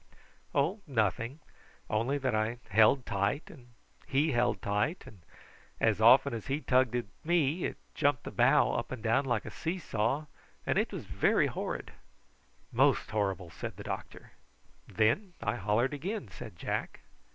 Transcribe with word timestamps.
"Oh, 0.55 0.79
nothing; 0.87 1.41
only 1.87 2.17
that 2.17 2.33
I 2.33 2.57
held 2.69 3.05
tight 3.05 3.51
and 3.51 3.67
he 4.07 4.31
held 4.31 4.59
tight, 4.59 5.03
and 5.05 5.21
as 5.79 6.01
often 6.01 6.33
as 6.33 6.47
he 6.47 6.59
tugged 6.59 6.95
at 6.95 7.05
me 7.23 7.65
it 7.65 7.77
jumped 7.93 8.23
the 8.23 8.31
bough 8.31 8.71
up 8.71 8.91
and 8.91 9.03
down 9.03 9.25
like 9.25 9.45
a 9.45 9.51
see 9.51 9.77
saw, 9.77 10.25
and 10.65 10.79
it 10.79 10.91
was 10.91 11.05
very 11.05 11.45
horrid." 11.45 11.91
"Most 12.71 13.11
horrible!" 13.11 13.51
said 13.51 13.77
the 13.77 13.83
doctor. 13.83 14.31
"Then 14.87 15.33
I 15.39 15.57
hollered 15.57 15.93
again," 15.93 16.29
said 16.29 16.55
Jack. 16.57 17.01